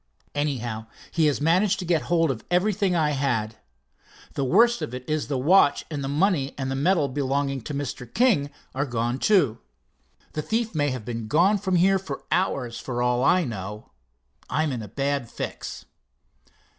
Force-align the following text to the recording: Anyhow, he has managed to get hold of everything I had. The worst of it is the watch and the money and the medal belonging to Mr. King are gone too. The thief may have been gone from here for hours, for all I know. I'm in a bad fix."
Anyhow, 0.33 0.87
he 1.11 1.27
has 1.27 1.39
managed 1.39 1.77
to 1.77 1.85
get 1.85 2.01
hold 2.09 2.31
of 2.31 2.43
everything 2.49 2.95
I 2.95 3.11
had. 3.11 3.57
The 4.33 4.43
worst 4.43 4.81
of 4.81 4.95
it 4.95 5.07
is 5.07 5.27
the 5.27 5.37
watch 5.37 5.85
and 5.91 6.03
the 6.03 6.07
money 6.07 6.55
and 6.57 6.71
the 6.71 6.75
medal 6.75 7.07
belonging 7.07 7.61
to 7.61 7.73
Mr. 7.75 8.11
King 8.11 8.49
are 8.73 8.87
gone 8.87 9.19
too. 9.19 9.59
The 10.33 10.41
thief 10.41 10.73
may 10.73 10.89
have 10.89 11.05
been 11.05 11.27
gone 11.27 11.59
from 11.59 11.75
here 11.75 11.99
for 11.99 12.23
hours, 12.31 12.79
for 12.79 13.03
all 13.03 13.23
I 13.23 13.43
know. 13.43 13.91
I'm 14.49 14.71
in 14.71 14.81
a 14.81 14.87
bad 14.87 15.29
fix." 15.29 15.85